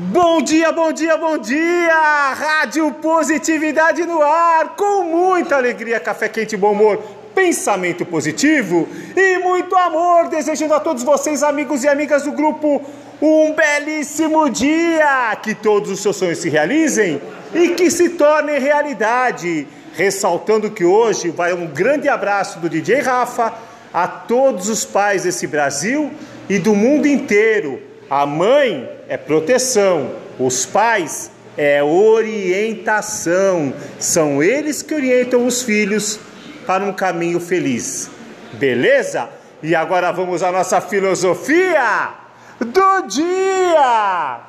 [0.00, 2.32] Bom dia, bom dia, bom dia!
[2.32, 7.02] Rádio Positividade no ar, com muita alegria, café quente, bom humor,
[7.34, 12.80] pensamento positivo e muito amor, desejando a todos vocês, amigos e amigas do grupo,
[13.20, 15.36] um belíssimo dia!
[15.42, 17.20] Que todos os seus sonhos se realizem
[17.52, 19.66] e que se tornem realidade.
[19.94, 23.52] Ressaltando que hoje vai um grande abraço do DJ Rafa
[23.92, 26.12] a todos os pais desse Brasil
[26.48, 27.87] e do mundo inteiro.
[28.10, 33.74] A mãe é proteção, os pais é orientação.
[33.98, 36.18] São eles que orientam os filhos
[36.66, 38.10] para um caminho feliz.
[38.54, 39.28] Beleza?
[39.62, 42.14] E agora vamos à nossa filosofia
[42.60, 44.40] do dia.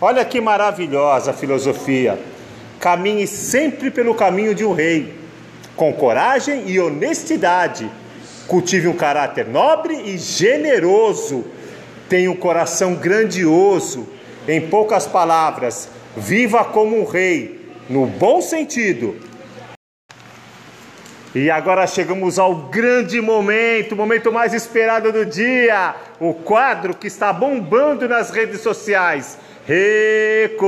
[0.00, 2.18] Olha que maravilhosa a filosofia.
[2.78, 5.14] Caminhe sempre pelo caminho de um rei,
[5.74, 7.90] com coragem e honestidade.
[8.46, 11.44] Cultive um caráter nobre e generoso.
[12.12, 14.06] Tenha um coração grandioso.
[14.46, 19.16] Em poucas palavras, viva como um rei, no bom sentido.
[21.34, 27.06] E agora chegamos ao grande momento, o momento mais esperado do dia, o quadro que
[27.06, 29.38] está bombando nas redes sociais.
[29.66, 30.58] Recordar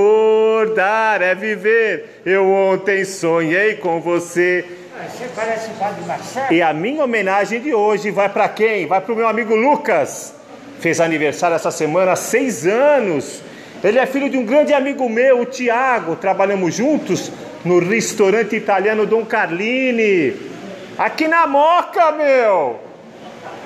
[1.20, 2.22] é viver.
[2.25, 4.65] Eu ontem sonhei com você.
[5.11, 6.55] Você parece Padre Marcelo.
[6.55, 8.87] E a minha homenagem de hoje vai para quem?
[8.87, 10.42] Vai para o meu amigo Lucas.
[10.85, 13.41] Fez aniversário essa semana, seis anos.
[13.83, 16.15] Ele é filho de um grande amigo meu, o Tiago.
[16.15, 17.33] Trabalhamos juntos
[17.65, 20.37] no restaurante italiano Dom Carlini.
[20.99, 22.81] Aqui na Moca, meu!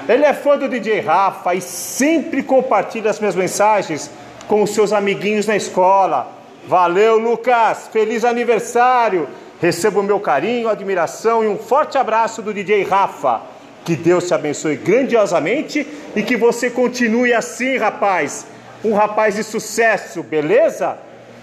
[0.08, 4.08] Ele é fã do DJ Rafa e sempre compartilha as minhas mensagens
[4.46, 6.30] com os seus amiguinhos na escola.
[6.68, 7.88] Valeu, Lucas!
[7.92, 9.28] Feliz aniversário!
[9.60, 13.57] Receba o meu carinho, admiração e um forte abraço do DJ Rafa.
[13.88, 18.46] Que Deus te abençoe grandiosamente e que você continue assim, rapaz.
[18.84, 20.98] Um rapaz de sucesso, beleza?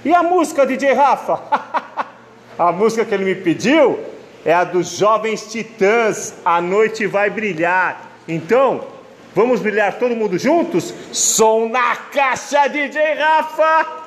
[0.06, 1.40] E a música, DJ Rafa?
[2.60, 4.00] a música que ele me pediu
[4.46, 6.36] é a dos Jovens Titãs.
[6.46, 8.12] A noite vai brilhar.
[8.28, 8.90] Então,
[9.34, 10.94] vamos brilhar todo mundo juntos?
[11.12, 14.05] Som na caixa, DJ Rafa!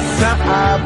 [0.00, 0.78] Começa a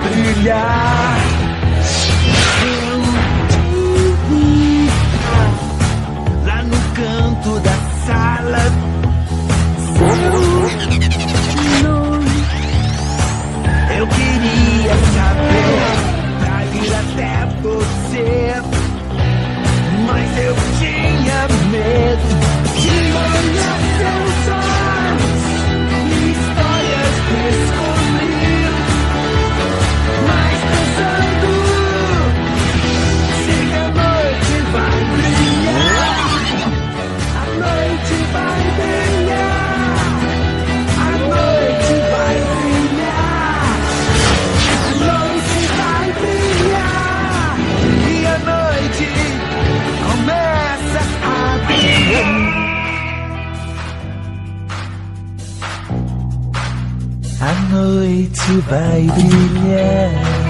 [58.54, 60.44] noite vai brilhar.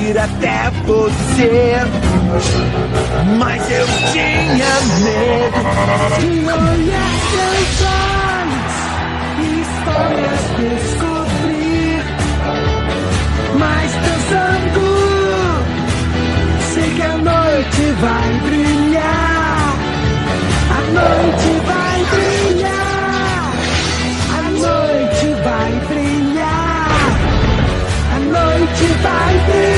[0.00, 1.74] Ir até você,
[3.36, 5.60] mas eu tinha medo
[6.20, 7.80] de olhar seus
[8.38, 8.76] olhos
[9.40, 10.87] e histórias
[29.02, 29.77] find me.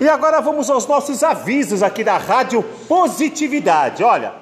[0.00, 4.04] E agora vamos aos nossos avisos aqui da Rádio Positividade.
[4.04, 4.32] Olha,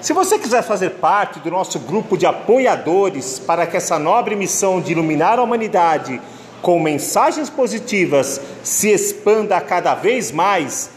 [0.00, 4.80] se você quiser fazer parte do nosso grupo de apoiadores para que essa nobre missão
[4.80, 6.18] de iluminar a humanidade
[6.62, 10.88] com mensagens positivas se expanda cada vez mais,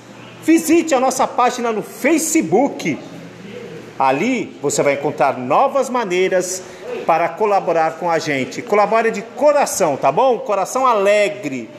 [0.45, 2.97] visite a nossa página no Facebook.
[3.99, 6.63] Ali você vai encontrar novas maneiras
[7.05, 8.61] para colaborar com a gente.
[8.61, 10.39] Colabore de coração, tá bom?
[10.39, 11.69] Coração alegre.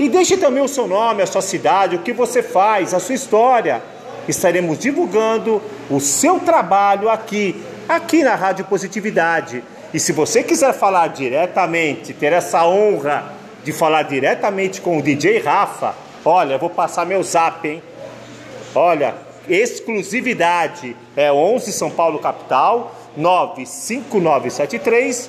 [0.00, 3.14] E deixe também o seu nome, a sua cidade, o que você faz, a sua
[3.14, 3.82] história.
[4.26, 5.60] Estaremos divulgando
[5.90, 9.62] o seu trabalho aqui, aqui na Rádio Positividade.
[9.92, 13.30] E se você quiser falar diretamente, ter essa honra
[13.62, 15.94] de falar diretamente com o DJ Rafa,
[16.24, 17.82] olha, vou passar meu zap, hein?
[18.74, 19.14] Olha,
[19.46, 25.28] exclusividade é 11 São Paulo capital 95973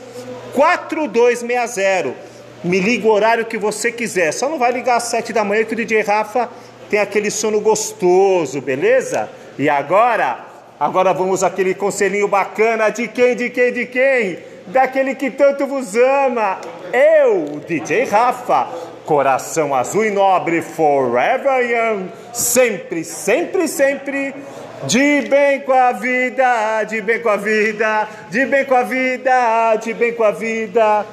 [0.53, 2.30] 4260.
[2.63, 4.31] Me liga o horário que você quiser.
[4.31, 6.49] Só não vai ligar às 7 da manhã que o DJ Rafa
[6.89, 9.29] tem aquele sono gostoso, beleza?
[9.57, 10.45] E agora,
[10.79, 14.39] agora vamos aquele conselhinho bacana de quem, de quem, de quem?
[14.67, 16.59] Daquele que tanto vos ama.
[16.93, 18.67] Eu, DJ Rafa,
[19.05, 24.35] coração azul e nobre, forever young, sempre, sempre, sempre
[24.83, 29.75] de bem com a vida, de bem com a vida, de bem com a vida,
[29.75, 31.05] de bem com a vida.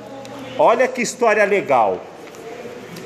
[0.59, 2.01] Olha que história legal.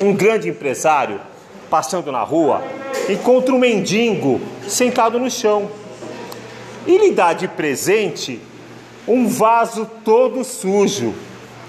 [0.01, 1.21] Um grande empresário,
[1.69, 2.63] passando na rua,
[3.11, 5.71] encontra um mendigo sentado no chão
[6.87, 8.41] e lhe dá de presente
[9.07, 11.13] um vaso todo sujo.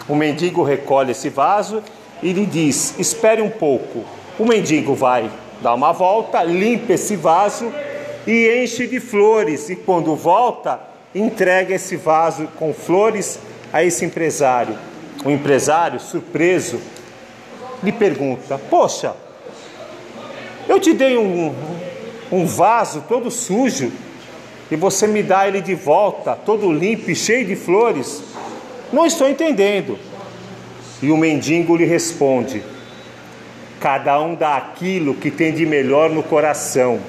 [0.07, 1.83] O mendigo recolhe esse vaso
[2.21, 4.05] e lhe diz: Espere um pouco.
[4.39, 5.29] O mendigo vai
[5.61, 7.73] dar uma volta, limpa esse vaso
[8.25, 9.69] e enche de flores.
[9.69, 10.79] E quando volta,
[11.13, 13.37] entrega esse vaso com flores
[13.73, 14.92] a esse empresário.
[15.25, 16.79] O empresário, surpreso,
[17.83, 19.15] lhe pergunta: Poxa,
[20.67, 21.53] eu te dei um,
[22.31, 23.91] um vaso todo sujo
[24.71, 28.23] e você me dá ele de volta, todo limpo e cheio de flores?
[28.91, 29.97] Não estou entendendo.
[31.01, 32.63] E o mendigo lhe responde:
[33.79, 36.99] Cada um dá aquilo que tem de melhor no coração.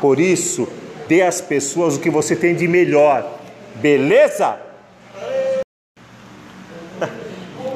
[0.00, 0.68] Por isso,
[1.06, 3.38] dê às pessoas o que você tem de melhor.
[3.76, 4.58] Beleza?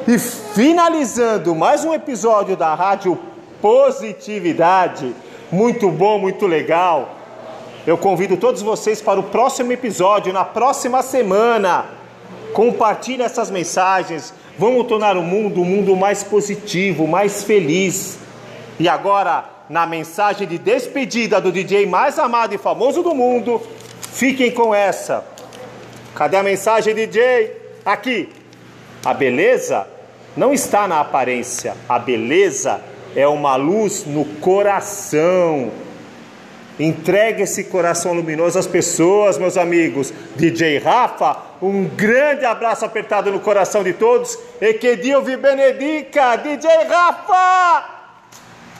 [0.07, 3.19] E finalizando mais um episódio da Rádio
[3.61, 5.13] Positividade,
[5.51, 7.13] muito bom, muito legal.
[7.85, 11.87] Eu convido todos vocês para o próximo episódio, na próxima semana.
[12.53, 14.33] Compartilhe essas mensagens.
[14.57, 18.17] Vamos tornar o mundo um mundo mais positivo, mais feliz.
[18.79, 23.61] E agora, na mensagem de despedida do DJ mais amado e famoso do mundo,
[24.13, 25.25] fiquem com essa.
[26.15, 27.51] Cadê a mensagem, DJ?
[27.85, 28.29] Aqui.
[29.03, 29.96] A beleza
[30.37, 32.79] não está na aparência, a beleza
[33.15, 35.71] é uma luz no coração.
[36.79, 40.13] Entregue esse coração luminoso às pessoas, meus amigos.
[40.35, 44.37] DJ Rafa, um grande abraço apertado no coração de todos.
[44.61, 47.96] E que Deus vi benedica, DJ Rafa!